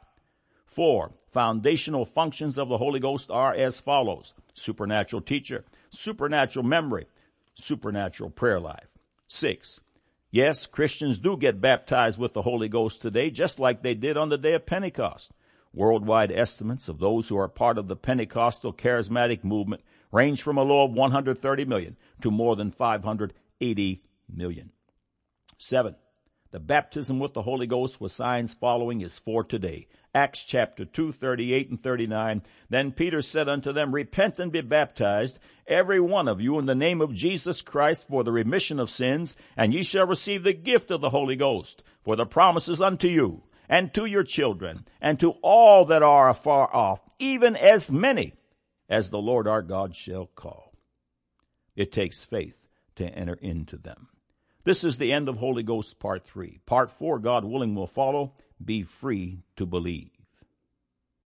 Four. 0.65 1.13
Foundational 1.33 2.07
functions 2.07 2.59
of 2.59 2.71
the 2.71 2.79
Holy 2.79 2.99
Ghost 2.99 3.31
are 3.31 3.53
as 3.53 3.83
follows. 3.83 4.33
Supernatural 4.55 5.21
teacher, 5.21 5.67
supernatural 5.91 6.65
memory, 6.65 7.09
supernatural 7.53 8.31
prayer 8.31 8.59
life. 8.59 8.89
Six. 9.29 9.81
Yes, 10.31 10.65
Christians 10.65 11.19
do 11.19 11.37
get 11.37 11.61
baptized 11.61 12.19
with 12.19 12.33
the 12.33 12.41
Holy 12.41 12.71
Ghost 12.71 13.03
today, 13.03 13.29
just 13.29 13.59
like 13.59 13.83
they 13.83 13.93
did 13.93 14.17
on 14.17 14.31
the 14.31 14.39
day 14.39 14.55
of 14.55 14.65
Pentecost. 14.65 15.31
Worldwide 15.75 16.33
estimates 16.33 16.89
of 16.89 17.01
those 17.01 17.29
who 17.29 17.37
are 17.37 17.49
part 17.49 17.77
of 17.77 17.89
the 17.89 17.97
Pentecostal 17.97 18.73
charismatic 18.73 19.45
movement 19.45 19.83
range 20.13 20.43
from 20.43 20.59
a 20.59 20.63
low 20.63 20.85
of 20.85 20.93
130 20.93 21.65
million 21.65 21.97
to 22.21 22.31
more 22.31 22.55
than 22.55 22.71
580 22.71 24.03
million. 24.29 24.71
Seven, 25.59 25.97
the 26.53 26.61
baptism 26.61 27.19
with 27.19 27.33
the 27.33 27.43
Holy 27.43 27.67
Ghost 27.67 27.99
with 27.99 28.13
signs 28.13 28.53
following 28.53 29.01
is 29.01 29.19
for 29.19 29.43
today. 29.43 29.89
Acts 30.15 30.45
chapter 30.45 30.85
2, 30.85 31.11
38 31.11 31.71
and 31.71 31.81
39. 31.81 32.43
Then 32.69 32.93
Peter 32.93 33.23
said 33.23 33.49
unto 33.49 33.73
them, 33.73 33.95
Repent 33.95 34.39
and 34.39 34.53
be 34.53 34.61
baptized, 34.61 35.39
every 35.67 35.99
one 35.99 36.29
of 36.29 36.43
you, 36.43 36.59
in 36.59 36.67
the 36.67 36.75
name 36.75 37.01
of 37.01 37.15
Jesus 37.15 37.63
Christ 37.63 38.07
for 38.07 38.23
the 38.23 38.33
remission 38.33 38.79
of 38.79 38.91
sins, 38.91 39.35
and 39.57 39.73
ye 39.73 39.83
shall 39.83 40.07
receive 40.07 40.45
the 40.45 40.53
gift 40.53 40.91
of 40.91 41.01
the 41.01 41.09
Holy 41.09 41.37
Ghost. 41.37 41.83
For 42.05 42.17
the 42.17 42.27
promises 42.27 42.83
unto 42.83 43.09
you, 43.09 43.45
and 43.67 43.95
to 43.95 44.05
your 44.05 44.25
children, 44.25 44.87
and 45.01 45.19
to 45.21 45.31
all 45.41 45.87
that 45.87 46.03
are 46.03 46.29
afar 46.29 46.69
off, 46.75 47.01
even 47.19 47.57
as 47.57 47.91
many 47.91 48.35
as 48.93 49.09
the 49.09 49.23
Lord 49.23 49.49
our 49.49 49.63
God 49.63 49.97
shall 49.97 50.27
call. 50.27 50.75
It 51.75 51.93
takes 51.93 52.23
faith 52.23 52.69
to 52.97 53.07
enter 53.07 53.39
into 53.41 53.79
them. 53.79 54.09
This 54.65 54.85
is 54.85 54.99
the 54.99 55.13
end 55.13 55.31
of 55.31 55.39
Holy 55.39 55.63
Ghost 55.63 55.99
Part 55.99 56.23
3. 56.25 56.61
Part 56.67 56.91
4, 56.91 57.19
God 57.19 57.47
willing, 57.47 57.75
will 57.75 57.87
follow. 57.87 58.35
Be 58.63 58.83
free 58.83 59.45
to 59.57 59.65
believe. 59.65 60.11